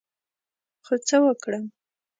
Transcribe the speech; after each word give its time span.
خو 0.85 0.95
څه 1.07 1.15
وکړم؟ 1.25 1.65